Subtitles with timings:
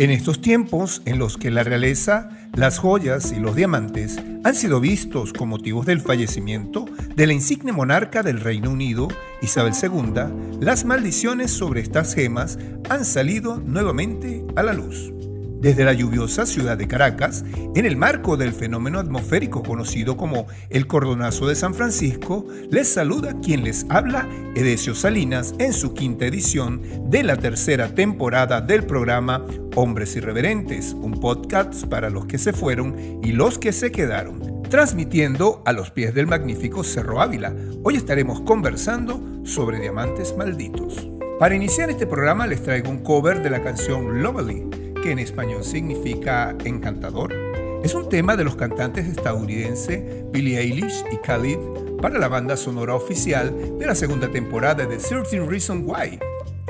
[0.00, 4.80] En estos tiempos en los que la realeza, las joyas y los diamantes han sido
[4.80, 9.08] vistos como motivos del fallecimiento de la insigne monarca del Reino Unido,
[9.42, 12.58] Isabel II, las maldiciones sobre estas gemas
[12.88, 15.12] han salido nuevamente a la luz
[15.60, 20.86] desde la lluviosa ciudad de Caracas, en el marco del fenómeno atmosférico conocido como el
[20.86, 26.82] Cordonazo de San Francisco, les saluda quien les habla, Edesio Salinas, en su quinta edición
[27.10, 29.44] de la tercera temporada del programa
[29.76, 35.62] Hombres Irreverentes, un podcast para los que se fueron y los que se quedaron, transmitiendo
[35.66, 37.54] a los pies del magnífico Cerro Ávila.
[37.82, 41.08] Hoy estaremos conversando sobre diamantes malditos.
[41.38, 45.64] Para iniciar este programa les traigo un cover de la canción Lovely que en español
[45.64, 47.34] significa encantador,
[47.82, 51.58] es un tema de los cantantes estadounidenses Billie Eilish y Khalid
[52.00, 56.18] para la banda sonora oficial de la segunda temporada de 13 Reasons Why.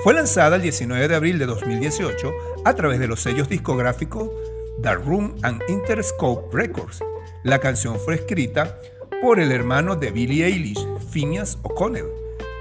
[0.04, 2.32] Fue lanzada el 19 de abril de 2018
[2.64, 4.30] a través de los sellos discográficos
[4.82, 7.02] The Room and Interscope Records.
[7.42, 8.78] La canción fue escrita
[9.20, 12.06] por el hermano de Billie Eilish, Phineas O'Connell,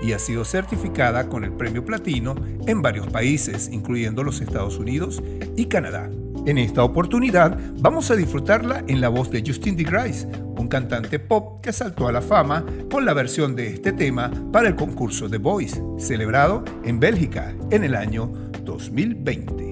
[0.01, 2.35] y ha sido certificada con el premio platino
[2.67, 5.21] en varios países, incluyendo los Estados Unidos
[5.55, 6.09] y Canadá.
[6.45, 11.61] En esta oportunidad vamos a disfrutarla en la voz de Justin DeGrasse, un cantante pop
[11.61, 15.37] que saltó a la fama con la versión de este tema para el concurso The
[15.37, 18.31] Voice, celebrado en Bélgica en el año
[18.63, 19.68] 2020.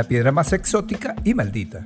[0.00, 1.84] La piedra más exótica y maldita.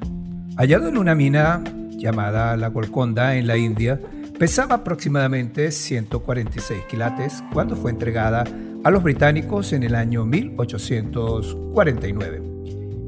[0.56, 1.64] Hallado en una mina
[1.98, 4.00] llamada la Golconda en la India,
[4.38, 8.44] pesaba aproximadamente 146 quilates cuando fue entregada
[8.84, 12.42] a los británicos en el año 1849.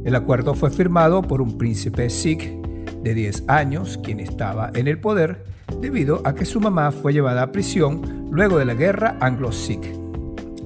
[0.04, 2.42] El acuerdo fue firmado por un príncipe sikh
[3.04, 5.44] de 10 años, quien estaba en el poder
[5.80, 9.86] debido a que su mamá fue llevada a prisión luego de la guerra anglo-sikh.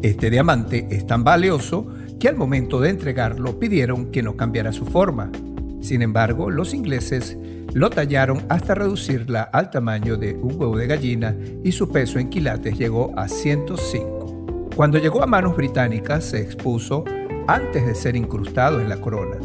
[0.00, 4.84] Este diamante es tan valioso que al momento de entregarlo pidieron que no cambiara su
[4.84, 5.32] forma.
[5.80, 7.38] Sin embargo, los ingleses
[7.72, 11.34] lo tallaron hasta reducirla al tamaño de un huevo de gallina
[11.64, 14.70] y su peso en quilates llegó a 105.
[14.76, 17.04] Cuando llegó a manos británicas se expuso
[17.46, 19.38] antes de ser incrustado en la corona,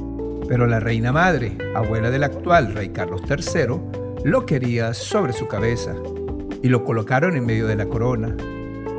[0.47, 5.95] pero la reina madre, abuela del actual rey Carlos III, lo quería sobre su cabeza
[6.61, 8.35] y lo colocaron en medio de la corona.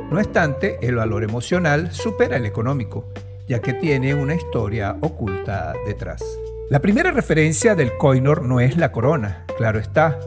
[0.09, 3.05] No obstante, el valor emocional supera el económico,
[3.47, 6.23] ya que tiene una historia oculta detrás.
[6.69, 10.19] La primera referencia del Koinor no es la corona, claro está,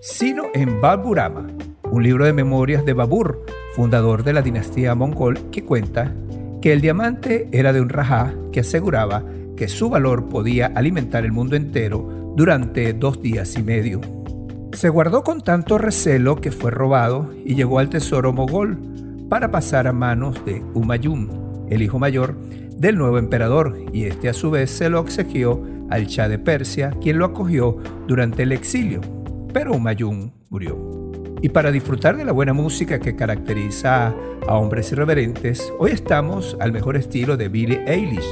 [0.00, 1.48] sino en Baburama,
[1.90, 6.14] un libro de memorias de Babur, fundador de la dinastía mongol, que cuenta
[6.62, 9.24] que el diamante era de un rajá que aseguraba
[9.56, 14.00] que su valor podía alimentar el mundo entero durante dos días y medio.
[14.72, 18.78] Se guardó con tanto recelo que fue robado y llegó al tesoro mogol
[19.28, 22.36] para pasar a manos de Humayun, el hijo mayor
[22.76, 26.92] del nuevo emperador y este a su vez se lo obsequió al Shah de Persia,
[27.00, 27.76] quien lo acogió
[28.06, 29.00] durante el exilio,
[29.52, 30.94] pero Humayun murió.
[31.40, 34.14] Y para disfrutar de la buena música que caracteriza
[34.46, 38.24] a hombres irreverentes, hoy estamos al mejor estilo de Billie Eilish,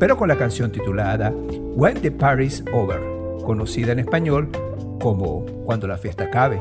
[0.00, 3.00] pero con la canción titulada When the Party's Over,
[3.44, 4.50] conocida en español
[5.00, 6.60] como Cuando la fiesta acabe.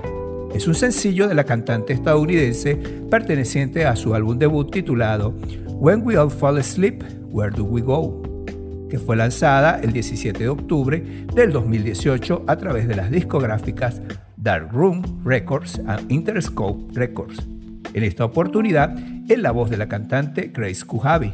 [0.53, 2.75] Es un sencillo de la cantante estadounidense
[3.09, 5.33] perteneciente a su álbum debut titulado
[5.81, 7.01] When We All Fall Asleep,
[7.31, 8.21] Where Do We Go?
[8.87, 13.99] que fue lanzada el 17 de octubre del 2018 a través de las discográficas
[14.37, 17.47] Dark Room Records and Interscope Records.
[17.95, 21.33] En esta oportunidad, en la voz de la cantante Grace Kujavi.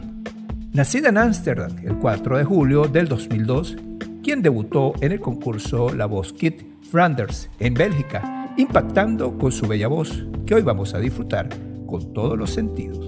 [0.71, 3.75] Nacida en Ámsterdam el 4 de julio del 2002,
[4.23, 9.89] quien debutó en el concurso La Voz Kit Flanders en Bélgica, impactando con su bella
[9.89, 11.49] voz, que hoy vamos a disfrutar
[11.85, 13.06] con todos los sentidos.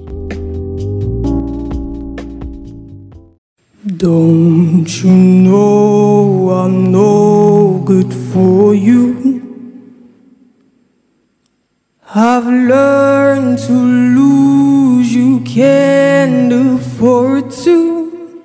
[4.00, 9.04] Don't you know I'm no good for you?
[12.16, 18.40] I've learned to lose, you can't afford to.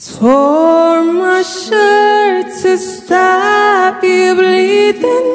[0.00, 5.28] Tore my shirt to stop you bleeding,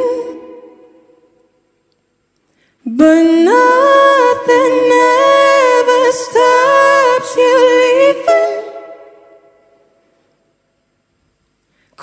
[2.86, 4.85] but nothing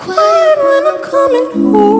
[0.03, 1.92] Quiet when I'm coming home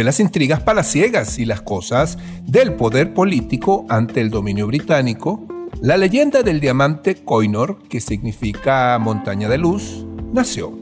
[0.00, 2.16] de las intrigas palaciegas y las cosas
[2.46, 5.46] del poder político ante el dominio británico,
[5.82, 10.72] la leyenda del diamante Koinor, que significa montaña de luz, nació.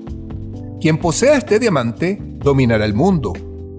[0.81, 3.33] Quien posea este diamante dominará el mundo,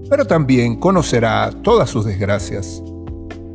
[0.10, 2.84] pero también conocerá todas sus desgracias.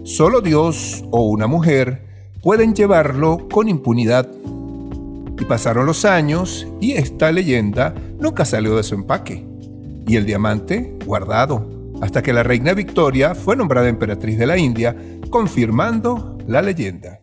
[0.05, 4.27] Solo Dios o una mujer pueden llevarlo con impunidad.
[5.39, 9.45] Y pasaron los años y esta leyenda nunca salió de su empaque
[10.07, 14.97] y el diamante guardado, hasta que la reina Victoria fue nombrada emperatriz de la India,
[15.31, 17.21] confirmando la leyenda.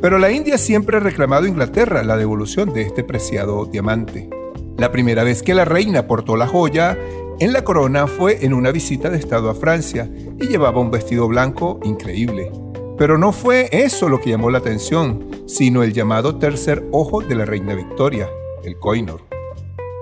[0.00, 4.28] Pero la India siempre ha reclamado a Inglaterra la devolución de este preciado diamante.
[4.76, 6.98] La primera vez que la reina portó la joya
[7.38, 11.28] en la corona fue en una visita de Estado a Francia y llevaba un vestido
[11.28, 12.50] blanco increíble.
[12.98, 17.34] Pero no fue eso lo que llamó la atención, sino el llamado tercer ojo de
[17.34, 18.28] la reina Victoria,
[18.64, 19.22] el Koinor.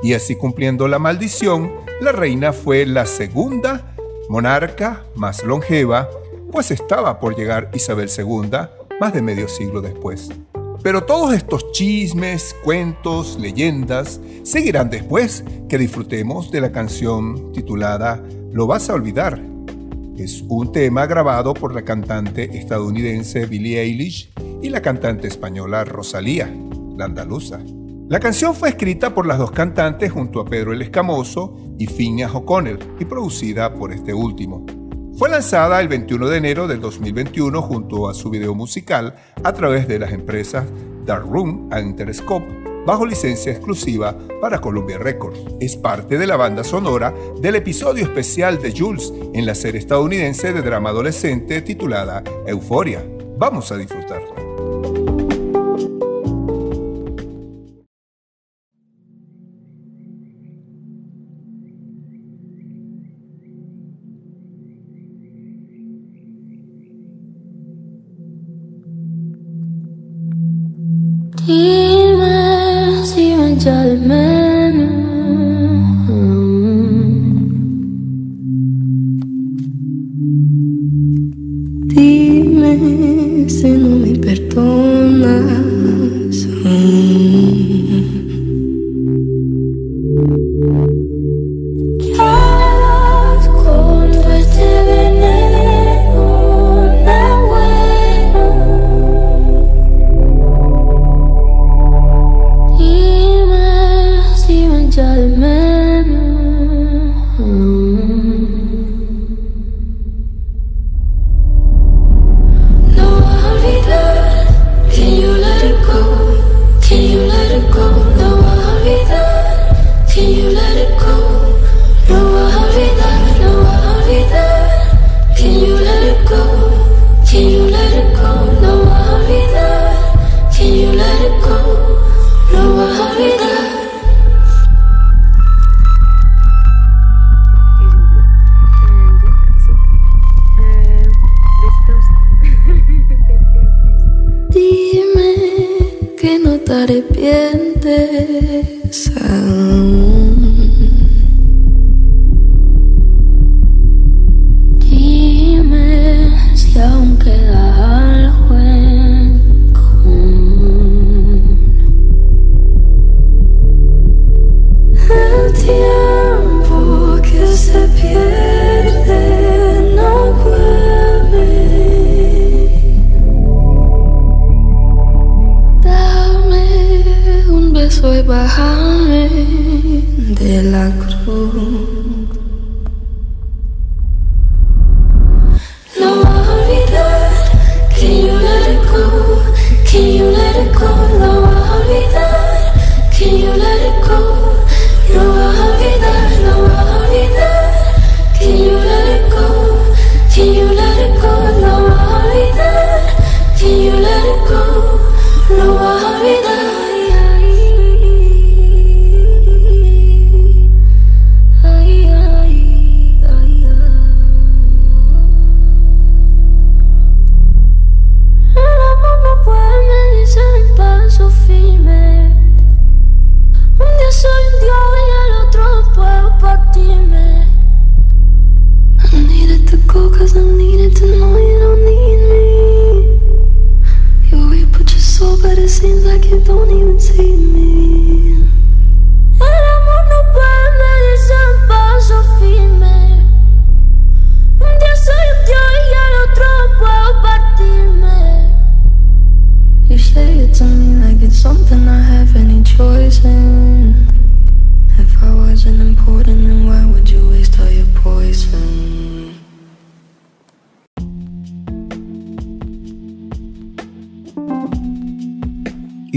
[0.02, 3.94] Y así cumpliendo la maldición, la reina fue la segunda
[4.28, 6.08] monarca más longeva,
[6.50, 8.50] pues estaba por llegar Isabel II
[9.00, 10.30] más de medio siglo después.
[10.82, 18.22] Pero todos estos chismes, cuentos, leyendas seguirán después que disfrutemos de la canción titulada
[18.52, 19.40] Lo vas a olvidar.
[20.18, 24.30] Es un tema grabado por la cantante estadounidense Billie Eilish
[24.62, 26.54] y la cantante española Rosalía,
[26.96, 27.60] la andaluza.
[28.06, 32.34] La canción fue escrita por las dos cantantes junto a Pedro el Escamoso y Phineas
[32.34, 34.66] O'Connell y producida por este último.
[35.16, 39.88] Fue lanzada el 21 de enero del 2021 junto a su video musical a través
[39.88, 40.66] de las empresas
[41.06, 45.38] Dark Room e Interscope bajo licencia exclusiva para Columbia Records.
[45.58, 50.52] Es parte de la banda sonora del episodio especial de Jules en la serie estadounidense
[50.52, 53.02] de drama adolescente titulada Euforia.
[53.38, 54.33] Vamos a disfrutarla.
[71.46, 73.34] Dime si
[73.96, 74.43] me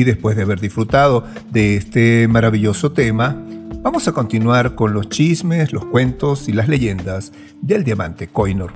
[0.07, 3.35] después de haber disfrutado de este maravilloso tema,
[3.81, 8.71] vamos a continuar con los chismes, los cuentos y las leyendas del diamante Koinor.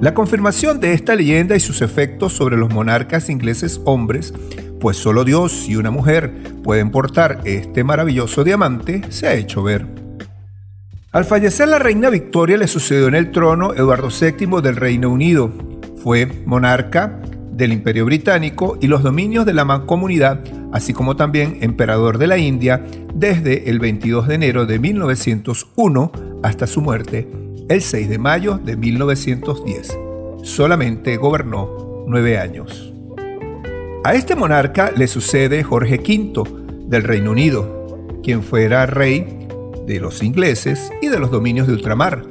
[0.00, 4.34] La confirmación de esta leyenda y sus efectos sobre los monarcas ingleses hombres,
[4.80, 6.32] pues solo Dios y una mujer
[6.64, 9.86] pueden portar este maravilloso diamante, se ha hecho ver.
[11.12, 15.50] Al fallecer la reina Victoria le sucedió en el trono Eduardo VII del Reino Unido.
[16.02, 17.18] Fue monarca
[17.56, 22.36] del Imperio Británico y los dominios de la Mancomunidad, así como también emperador de la
[22.36, 22.84] India
[23.14, 27.26] desde el 22 de enero de 1901 hasta su muerte
[27.68, 29.98] el 6 de mayo de 1910.
[30.42, 32.92] Solamente gobernó nueve años.
[34.04, 36.44] A este monarca le sucede Jorge V
[36.86, 39.48] del Reino Unido, quien fuera rey
[39.86, 42.22] de los ingleses y de los dominios de ultramar,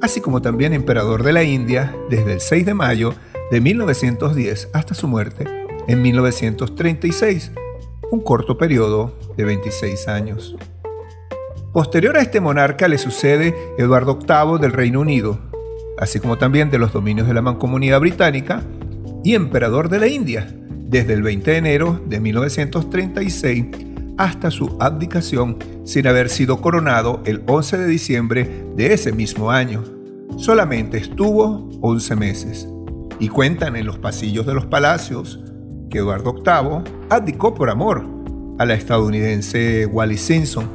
[0.00, 4.94] así como también emperador de la India desde el 6 de mayo de 1910 hasta
[4.94, 5.44] su muerte
[5.86, 7.52] en 1936,
[8.10, 10.56] un corto periodo de 26 años.
[11.72, 15.38] Posterior a este monarca le sucede Eduardo VIII del Reino Unido,
[15.98, 18.62] así como también de los dominios de la Mancomunidad Británica
[19.24, 23.66] y emperador de la India, desde el 20 de enero de 1936
[24.16, 29.82] hasta su abdicación sin haber sido coronado el 11 de diciembre de ese mismo año.
[30.36, 32.68] Solamente estuvo 11 meses.
[33.18, 35.40] Y cuentan en los pasillos de los palacios
[35.90, 38.04] que Eduardo VIII abdicó por amor
[38.58, 40.68] a la estadounidense Wally Simpson,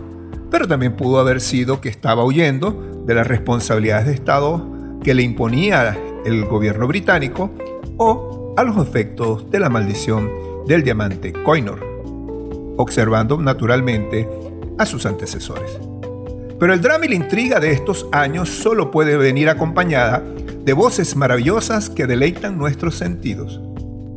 [0.50, 4.66] pero también pudo haber sido que estaba huyendo de las responsabilidades de Estado
[5.04, 7.52] que le imponía el gobierno británico
[7.98, 10.30] o a los efectos de la maldición
[10.68, 11.80] del diamante Koinor,
[12.78, 14.28] observando naturalmente
[14.78, 15.80] a sus antecesores.
[16.60, 20.24] Pero el drama y la intriga de estos años solo puede venir acompañada
[20.66, 23.62] de voces maravillosas que deleitan nuestros sentidos.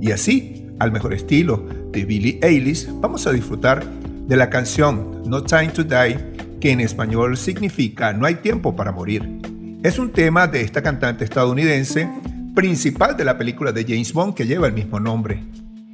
[0.00, 5.42] Y así, al mejor estilo de Billie Eilish, vamos a disfrutar de la canción No
[5.42, 6.18] Time to Die,
[6.60, 9.40] que en español significa No hay tiempo para morir.
[9.82, 12.08] Es un tema de esta cantante estadounidense,
[12.54, 15.42] principal de la película de James Bond que lleva el mismo nombre.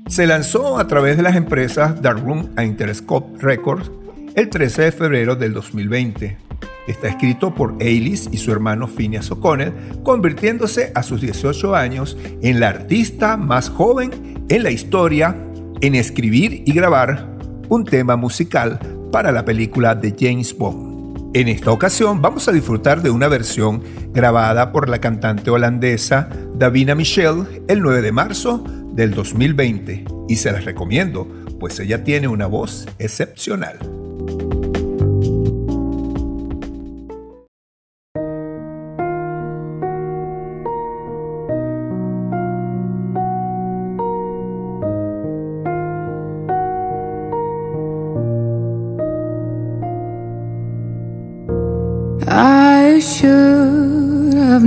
[0.08, 3.90] Se lanzó a través de las empresas Darkroom e Interscope Records
[4.34, 6.47] el 13 de febrero del 2020.
[6.88, 12.61] Está escrito por Ailis y su hermano Phineas O'Connell, convirtiéndose a sus 18 años en
[12.61, 15.37] la artista más joven en la historia
[15.83, 17.29] en escribir y grabar
[17.68, 18.81] un tema musical
[19.12, 21.37] para la película de James Bond.
[21.37, 26.94] En esta ocasión vamos a disfrutar de una versión grabada por la cantante holandesa Davina
[26.94, 31.29] Michelle el 9 de marzo del 2020 y se las recomiendo,
[31.61, 33.79] pues ella tiene una voz excepcional.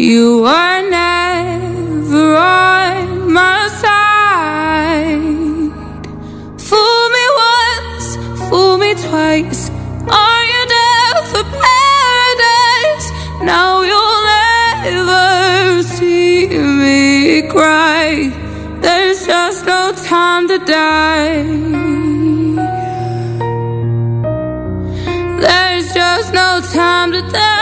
[0.00, 5.20] You were never on my side.
[6.58, 8.16] Fool me once,
[8.48, 9.68] fool me twice.
[10.08, 13.06] Are you down for paradise?
[13.42, 14.22] Now you'll
[15.04, 18.32] never see me cry.
[18.80, 21.42] There's just no time to die.
[25.42, 27.59] There's just no time to die.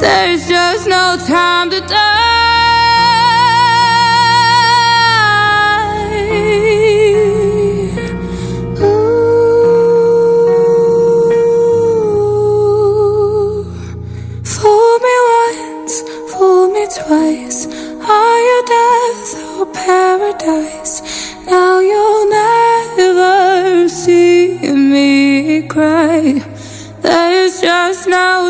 [0.00, 1.96] There's just no time to die.
[8.80, 9.64] Ooh,
[14.44, 15.94] fool me once,
[16.32, 17.66] fool me twice.
[18.16, 18.90] Are you dead?
[19.60, 21.02] without paradise.
[21.46, 26.42] Now you'll never see me cry.
[27.02, 28.49] There's just no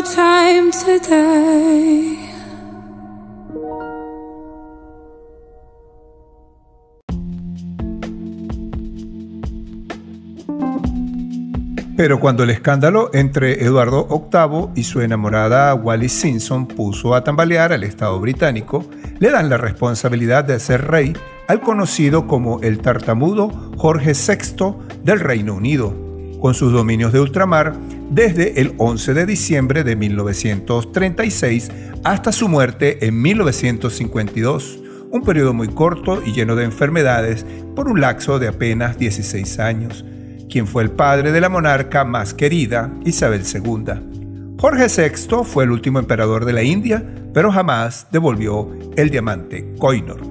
[11.95, 17.71] Pero cuando el escándalo entre Eduardo VIII y su enamorada Wallis Simpson puso a tambalear
[17.71, 18.83] al Estado británico,
[19.19, 21.13] le dan la responsabilidad de ser rey
[21.47, 26.10] al conocido como el tartamudo Jorge VI del Reino Unido,
[26.41, 27.73] con sus dominios de ultramar
[28.09, 31.71] desde el 11 de diciembre de 1936
[32.03, 34.79] hasta su muerte en 1952,
[35.11, 40.03] un periodo muy corto y lleno de enfermedades por un lapso de apenas 16 años
[40.51, 44.57] quien fue el padre de la monarca más querida, Isabel II.
[44.59, 50.30] Jorge VI fue el último emperador de la India, pero jamás devolvió el diamante Koinor.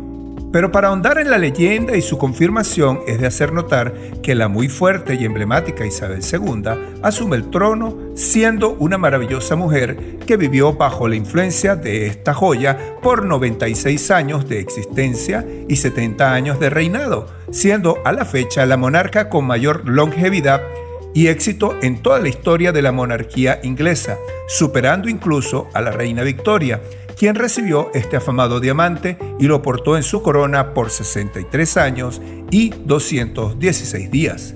[0.53, 4.49] Pero para ahondar en la leyenda y su confirmación es de hacer notar que la
[4.49, 10.73] muy fuerte y emblemática Isabel II asume el trono siendo una maravillosa mujer que vivió
[10.73, 16.71] bajo la influencia de esta joya por 96 años de existencia y 70 años de
[16.71, 20.61] reinado, siendo a la fecha la monarca con mayor longevidad
[21.15, 24.17] y éxito en toda la historia de la monarquía inglesa,
[24.49, 26.81] superando incluso a la reina Victoria,
[27.19, 32.21] quien recibió este afamado diamante y lo portó en su corona por 63 años
[32.51, 34.55] y 216 días.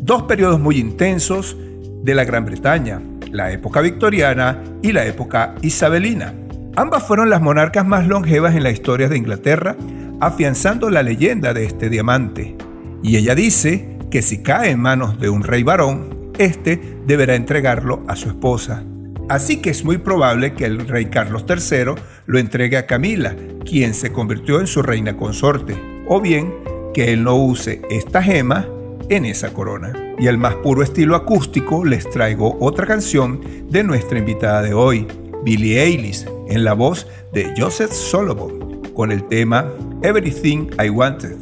[0.00, 1.56] Dos periodos muy intensos
[2.02, 6.34] de la Gran Bretaña, la época victoriana y la época isabelina.
[6.76, 9.76] Ambas fueron las monarcas más longevas en la historia de Inglaterra,
[10.20, 12.56] afianzando la leyenda de este diamante.
[13.02, 18.02] Y ella dice que si cae en manos de un rey varón, éste deberá entregarlo
[18.06, 18.84] a su esposa.
[19.28, 21.94] Así que es muy probable que el rey Carlos III
[22.26, 26.54] lo entregue a Camila, quien se convirtió en su reina consorte, o bien
[26.94, 28.66] que él no use esta gema
[29.10, 29.92] en esa corona.
[30.18, 35.06] Y al más puro estilo acústico les traigo otra canción de nuestra invitada de hoy,
[35.44, 39.70] Billie Eilish, en la voz de Joseph Solomon, con el tema
[40.02, 41.36] Everything I Wanted,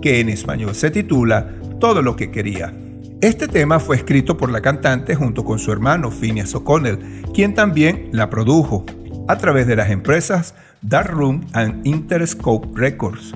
[0.00, 2.72] que en español se titula Todo lo que quería.
[3.22, 8.10] Este tema fue escrito por la cantante junto con su hermano Phineas O'Connell, quien también
[8.12, 8.84] la produjo
[9.26, 13.32] a través de las empresas Dark Room and Interscope Records,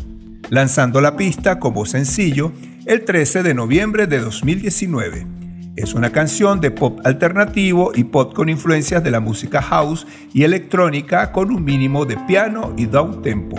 [0.50, 2.52] lanzando la pista como sencillo
[2.84, 5.26] el 13 de noviembre de 2019.
[5.76, 10.42] Es una canción de pop alternativo y pop con influencias de la música house y
[10.42, 13.56] electrónica con un mínimo de piano y down tempo.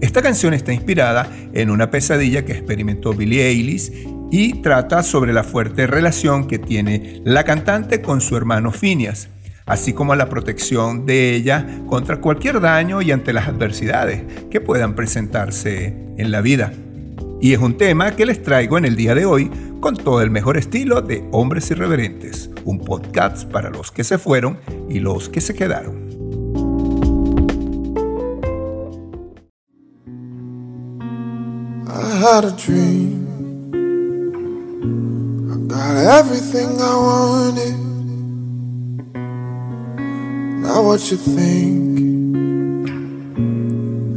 [0.00, 5.44] Esta canción está inspirada en una pesadilla que experimentó Billie Eilish y trata sobre la
[5.44, 9.28] fuerte relación que tiene la cantante con su hermano Phineas,
[9.66, 14.94] así como la protección de ella contra cualquier daño y ante las adversidades que puedan
[14.94, 16.72] presentarse en la vida.
[17.40, 20.30] Y es un tema que les traigo en el día de hoy con todo el
[20.30, 25.40] mejor estilo de Hombres Irreverentes, un podcast para los que se fueron y los que
[25.40, 26.10] se quedaron.
[36.00, 37.76] Everything I wanted.
[40.62, 41.98] Not what you think?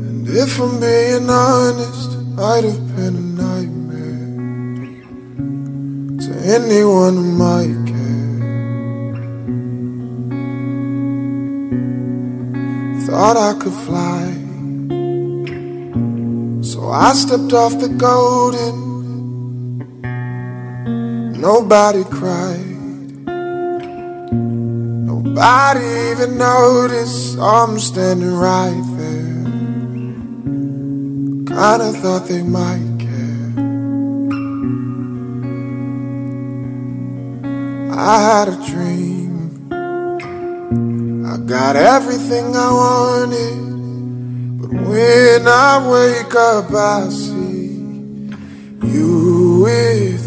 [0.05, 4.27] And if I'm being honest, I'd have been a nightmare
[6.23, 8.03] to anyone who might care.
[13.05, 14.23] Thought I could fly,
[16.63, 18.82] so I stepped off the golden
[21.43, 23.27] Nobody cried.
[25.11, 29.43] Nobody even noticed I'm standing right there.
[31.51, 33.51] Kinda thought they might care.
[37.91, 39.33] I had a dream.
[41.27, 43.63] I got everything I wanted.
[44.61, 48.31] But when I wake up, I see
[48.93, 50.22] you with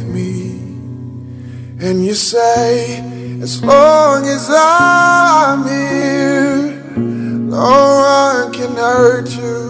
[1.78, 3.00] and you say,
[3.42, 9.66] as long as I'm here, no one can hurt you.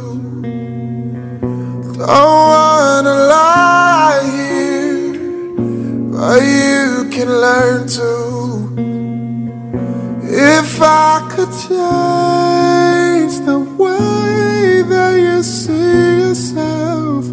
[1.99, 5.14] Don't wanna lie here,
[6.12, 8.27] but you can learn to.
[10.29, 17.25] If I could change the way that you see yourself,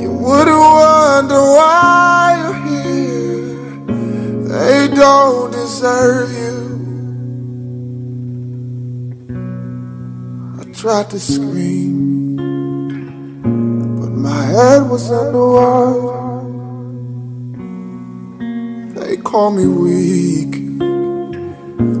[0.00, 1.79] you wouldn't wonder why
[5.00, 6.56] don't deserve you.
[10.60, 12.36] I tried to scream,
[13.98, 16.20] but my head was underwater.
[19.00, 20.52] They call me weak.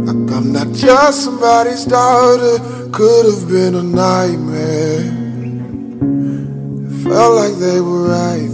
[0.06, 2.58] Like I'm not just somebody's daughter.
[2.92, 5.00] Could have been a nightmare.
[6.84, 8.49] It felt like they were right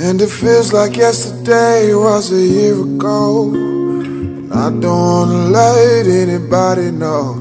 [0.00, 3.50] And it feels like yesterday was a year ago.
[3.52, 7.34] And I don't wanna let anybody know.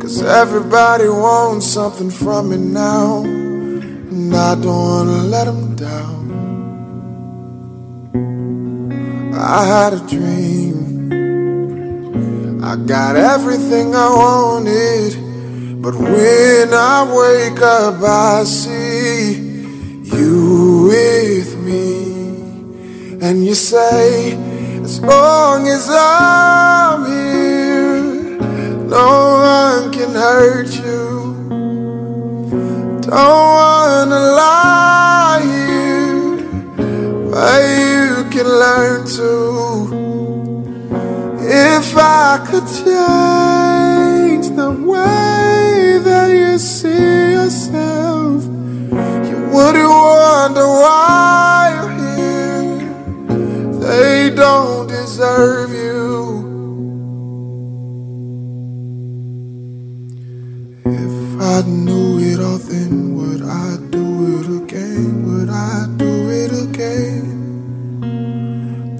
[0.00, 3.22] Cause everybody wants something from me now.
[3.22, 6.18] And I don't wanna let them down.
[9.34, 10.76] I had a dream.
[12.64, 15.82] I got everything I wanted.
[15.82, 19.47] But when I wake up, I see
[20.12, 21.88] you with me.
[23.20, 24.32] And you say,
[24.82, 28.38] as long as I'm here,
[28.88, 29.10] no
[29.80, 31.08] one can hurt you.
[33.02, 36.36] Don't wanna lie here,
[37.30, 39.30] but you can learn to.
[41.50, 47.57] If I could change the way that you see yourself,
[49.58, 53.70] you wouldn't wonder why you're here.
[53.80, 56.06] They don't deserve you.
[60.84, 64.06] If I knew it all, then would I do
[64.38, 65.26] it again?
[65.26, 67.26] Would I do it again?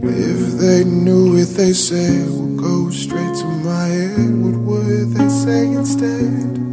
[0.02, 4.34] If they knew it, they said would go straight to my head.
[4.42, 6.67] What would they say instead?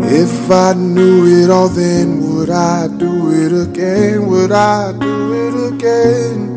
[0.00, 4.26] If I knew it all, then would I do it again?
[4.26, 6.54] Would I do it again?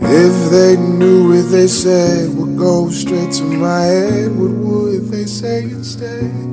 [0.00, 4.36] If they knew it, they said would go straight to my head.
[4.36, 6.52] What would they say instead?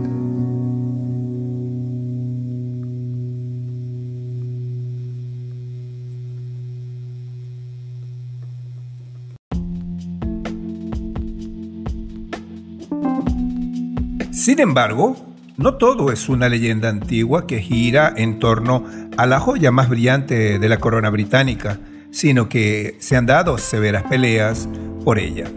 [14.31, 15.28] Sin embargo,
[15.59, 18.85] no todo es una leyenda antigua que gira en torno
[19.17, 21.79] a la joya más brillante de la corona británica,
[22.11, 24.69] sino que se han dado severas peleas
[25.03, 25.51] por ella.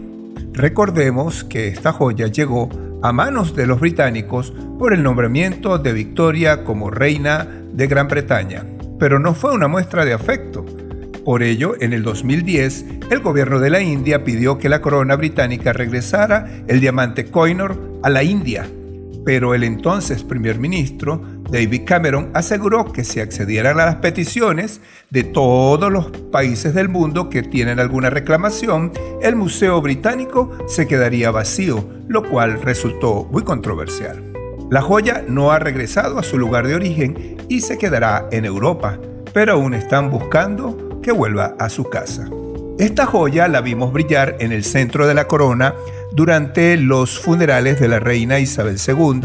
[0.51, 2.67] Recordemos que esta joya llegó
[3.01, 8.65] a manos de los británicos por el nombramiento de Victoria como reina de Gran Bretaña,
[8.99, 10.65] pero no fue una muestra de afecto.
[11.23, 15.71] Por ello, en el 2010, el gobierno de la India pidió que la corona británica
[15.71, 18.67] regresara el diamante Koinor a la India,
[19.25, 25.23] pero el entonces primer ministro David Cameron aseguró que si accedieran a las peticiones de
[25.23, 31.87] todos los países del mundo que tienen alguna reclamación, el Museo Británico se quedaría vacío,
[32.07, 34.23] lo cual resultó muy controversial.
[34.71, 38.97] La joya no ha regresado a su lugar de origen y se quedará en Europa,
[39.31, 42.27] pero aún están buscando que vuelva a su casa.
[42.79, 45.75] Esta joya la vimos brillar en el centro de la corona
[46.13, 49.21] durante los funerales de la reina Isabel II,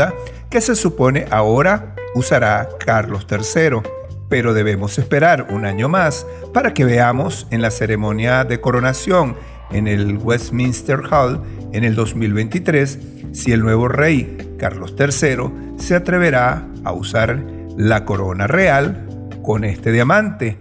[0.51, 3.81] que se supone ahora usará Carlos III.
[4.29, 9.37] Pero debemos esperar un año más para que veamos en la ceremonia de coronación
[9.71, 12.99] en el Westminster Hall en el 2023
[13.33, 17.43] si el nuevo rey Carlos III se atreverá a usar
[17.77, 19.07] la corona real
[19.43, 20.59] con este diamante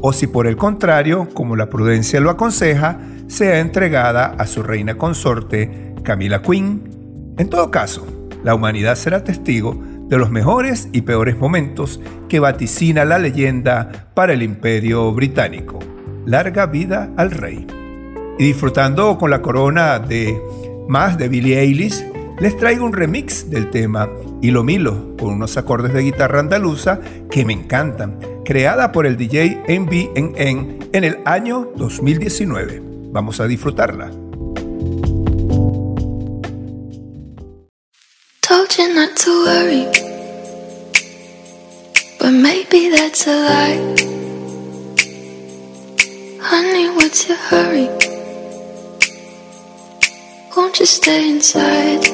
[0.00, 2.98] o si por el contrario, como la prudencia lo aconseja,
[3.30, 7.34] sea entregada a su reina consorte Camila Queen.
[7.38, 8.04] En todo caso,
[8.42, 14.32] la humanidad será testigo de los mejores y peores momentos que vaticina la leyenda para
[14.32, 15.78] el imperio británico.
[16.26, 17.66] Larga vida al rey.
[18.36, 20.36] Y disfrutando con la corona de
[20.88, 22.04] más de Billie Eilish,
[22.40, 24.08] les traigo un remix del tema
[24.42, 26.98] Hilo Milo con unos acordes de guitarra andaluza
[27.30, 32.89] que me encantan creada por el DJ MBNN en el año 2019.
[33.12, 34.08] Vamos a disfrutarla.
[38.40, 39.86] Told you not to worry,
[42.20, 43.80] but maybe that's a lie.
[46.40, 47.88] Honey, what's your hurry?
[50.56, 52.06] Won't you stay inside?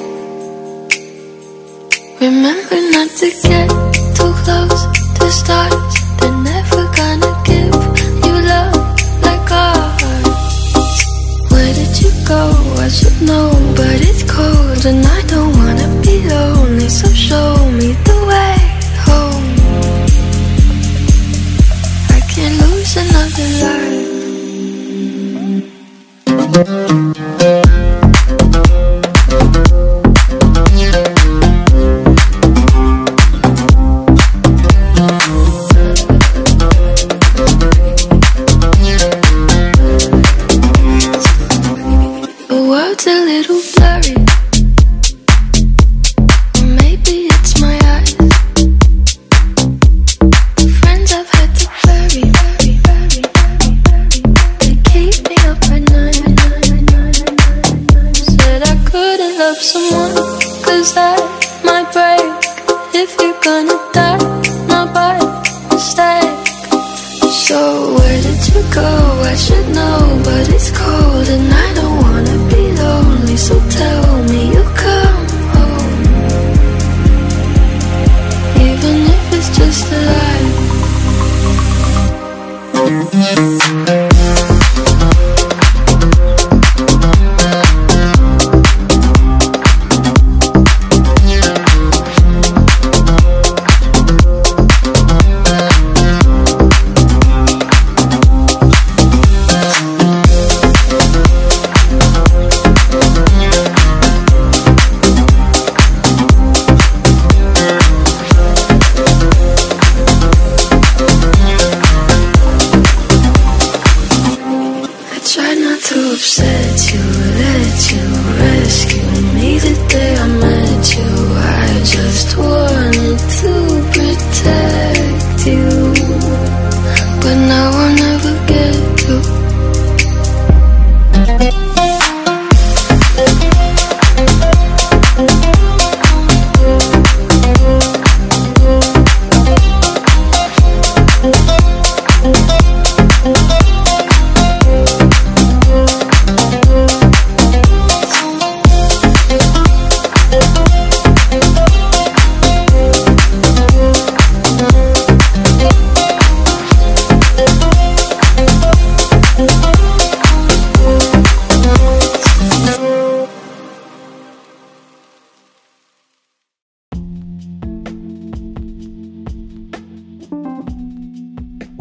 [2.21, 3.69] Remember not to get
[4.17, 4.87] too close
[5.19, 6.06] to stars.
[12.27, 12.51] Go?
[12.79, 16.89] I should know, but it's cold and I don't wanna be lonely.
[16.89, 18.57] So show me the way
[19.09, 19.47] home.
[22.17, 24.07] I can't lose another life.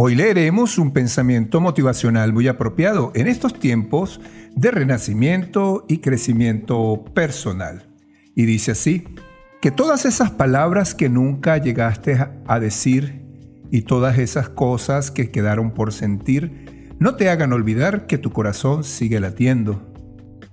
[0.07, 4.21] Hoy leeremos un pensamiento motivacional muy apropiado en estos tiempos
[4.55, 7.89] de renacimiento y crecimiento personal.
[8.35, 9.07] Y dice así,
[9.63, 13.25] que todas esas palabras que nunca llegaste a decir
[13.71, 18.83] y todas esas cosas que quedaron por sentir no te hagan olvidar que tu corazón
[18.83, 19.91] sigue latiendo.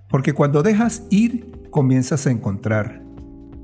[0.09, 3.03] Porque cuando dejas ir, comienzas a encontrar.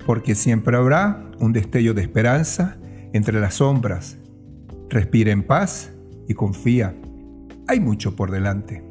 [0.04, 2.76] Porque siempre habrá un destello de esperanza
[3.14, 4.18] entre las sombras.
[4.90, 5.92] Respira en paz
[6.28, 6.94] y confía.
[7.66, 8.82] Hay mucho por delante.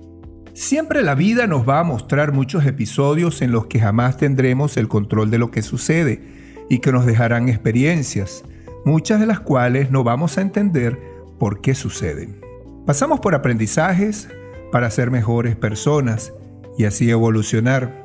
[0.53, 4.87] Siempre la vida nos va a mostrar muchos episodios en los que jamás tendremos el
[4.87, 6.21] control de lo que sucede
[6.69, 8.43] y que nos dejarán experiencias,
[8.85, 10.99] muchas de las cuales no vamos a entender
[11.39, 12.41] por qué suceden.
[12.85, 14.29] Pasamos por aprendizajes
[14.71, 16.33] para ser mejores personas
[16.77, 18.03] y así evolucionar,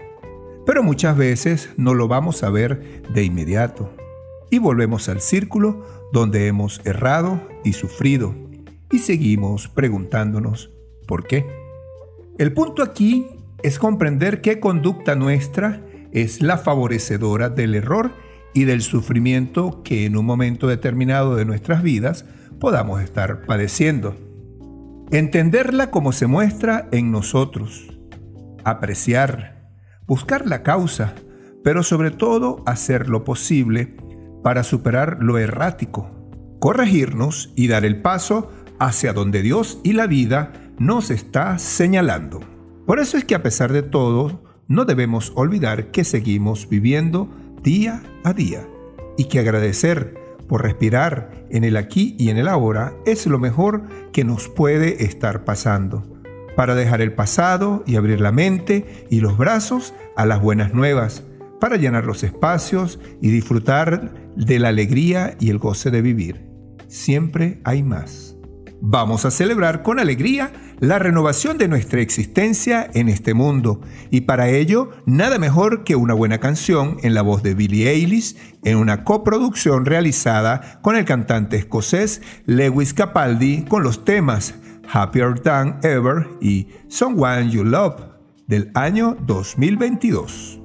[0.66, 3.94] pero muchas veces no lo vamos a ver de inmediato
[4.50, 8.34] y volvemos al círculo donde hemos errado y sufrido
[8.90, 10.70] y seguimos preguntándonos
[11.06, 11.46] ¿por qué?
[12.38, 13.26] El punto aquí
[13.62, 18.12] es comprender qué conducta nuestra es la favorecedora del error
[18.54, 22.26] y del sufrimiento que en un momento determinado de nuestras vidas
[22.60, 24.16] podamos estar padeciendo.
[25.10, 27.98] Entenderla como se muestra en nosotros,
[28.64, 29.70] apreciar,
[30.06, 31.14] buscar la causa,
[31.64, 33.96] pero sobre todo hacer lo posible
[34.42, 36.10] para superar lo errático,
[36.58, 42.40] corregirnos y dar el paso hacia donde Dios y la vida nos está señalando.
[42.86, 47.28] Por eso es que a pesar de todo, no debemos olvidar que seguimos viviendo
[47.62, 48.66] día a día
[49.16, 53.84] y que agradecer por respirar en el aquí y en el ahora es lo mejor
[54.12, 56.02] que nos puede estar pasando,
[56.56, 61.22] para dejar el pasado y abrir la mente y los brazos a las buenas nuevas,
[61.62, 66.44] para llenar los espacios y disfrutar de la alegría y el goce de vivir.
[66.88, 68.36] Siempre hay más.
[68.80, 74.48] Vamos a celebrar con alegría la renovación de nuestra existencia en este mundo y para
[74.48, 79.04] ello nada mejor que una buena canción en la voz de Billie Eilish en una
[79.04, 84.56] coproducción realizada con el cantante escocés Lewis Capaldi con los temas
[84.92, 88.02] Happier Than Ever y Someone You Love
[88.48, 90.61] del año 2022.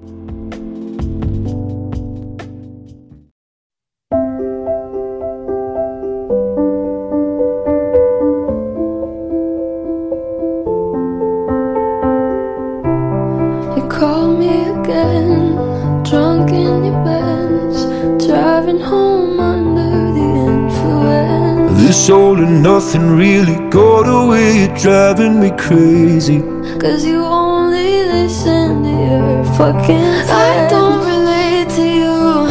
[22.98, 26.42] Nothing really got away, you're driving me crazy.
[26.80, 30.30] Cause you only listen to your fucking friends.
[30.30, 32.48] I don't relate to you.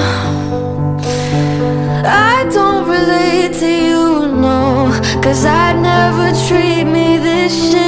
[2.05, 4.91] I don't relate to you, no.
[5.23, 7.86] Cause I'd never treat me this shitty.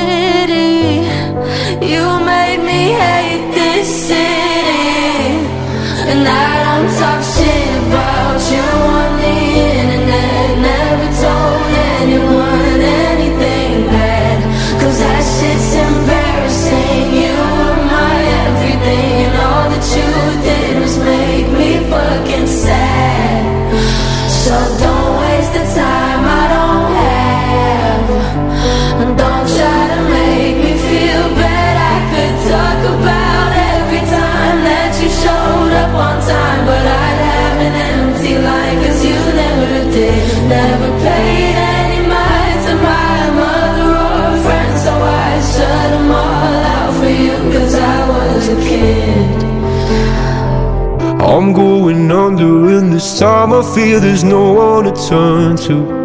[40.48, 44.82] Never any mind to my mother or friends.
[44.82, 49.38] So I shut them all out for you, cause I was a kid.
[51.20, 55.98] I'm going under, and this time I feel there's no one to turn to.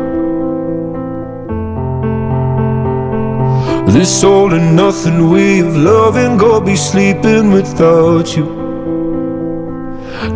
[3.94, 8.63] This all and nothing way of loving, go be sleeping without you.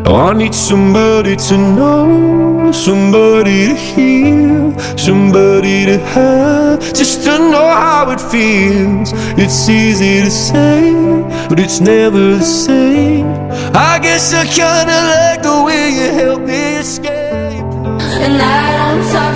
[0.07, 7.67] Now I need somebody to know, somebody to hear, somebody to have, just to know
[7.67, 9.11] how it feels.
[9.37, 10.93] It's easy to say,
[11.49, 13.27] but it's never the same.
[13.75, 17.67] I guess I kinda like the way you help me escape.
[18.23, 19.26] And I don't talk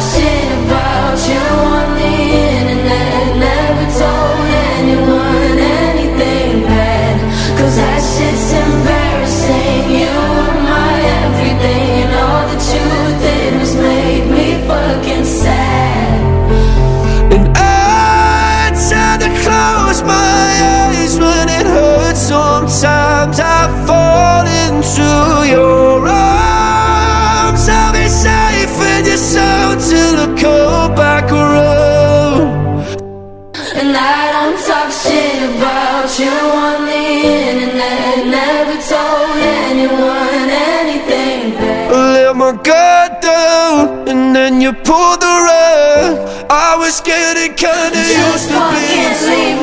[44.83, 46.45] pulled the rug.
[46.49, 49.60] I was getting kinda used to being so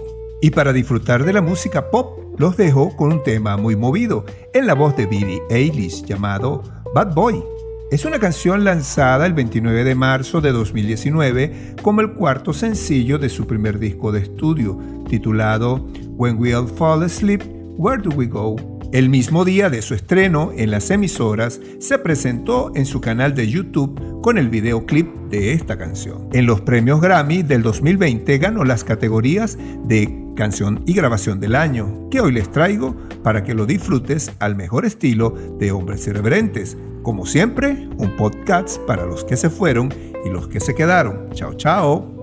[0.42, 4.24] Y para disfrutar de la música pop, los dejo con un tema muy movido
[4.54, 6.62] en la voz de Billie Eilish llamado
[6.94, 7.42] Bad Boy.
[7.90, 13.28] Es una canción lanzada el 29 de marzo de 2019 como el cuarto sencillo de
[13.28, 14.78] su primer disco de estudio,
[15.08, 15.86] titulado
[16.16, 17.42] When We All Fall Asleep,
[17.76, 18.79] Where Do We Go?
[18.92, 23.48] El mismo día de su estreno en las emisoras, se presentó en su canal de
[23.48, 26.28] YouTube con el videoclip de esta canción.
[26.32, 32.08] En los premios Grammy del 2020 ganó las categorías de Canción y Grabación del Año,
[32.10, 36.76] que hoy les traigo para que lo disfrutes al mejor estilo de Hombres Irreverentes.
[37.02, 41.30] Como siempre, un podcast para los que se fueron y los que se quedaron.
[41.32, 42.19] Chao, chao.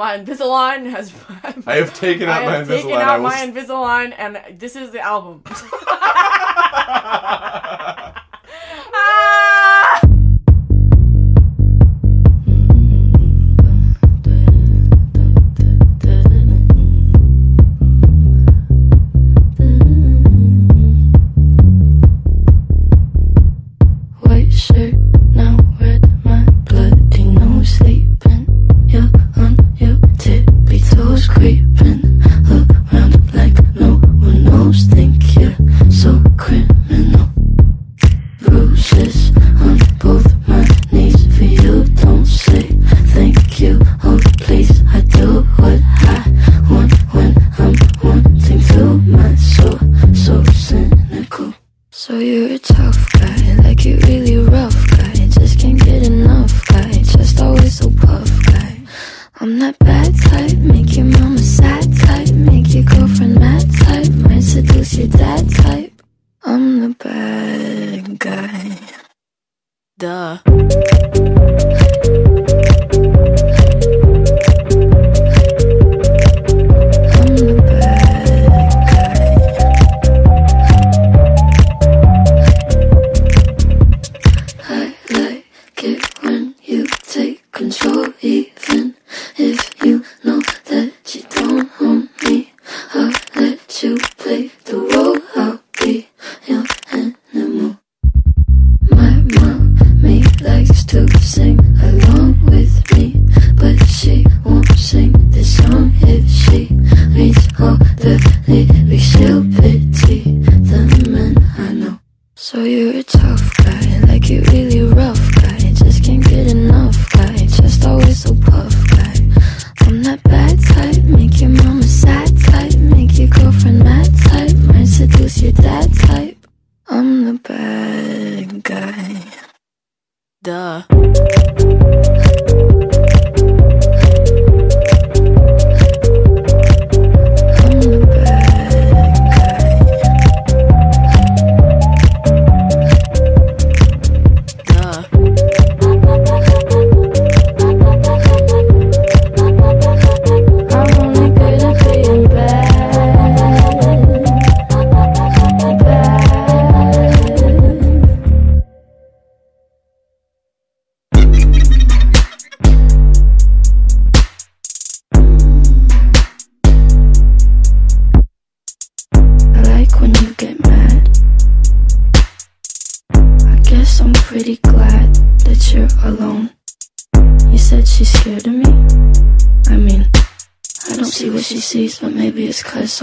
[0.00, 1.12] My Invisalign has.
[1.66, 3.02] I have taken out I have taken Invisalign.
[3.02, 5.42] Out my Invisalign, and this is the album.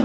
[0.00, 0.04] I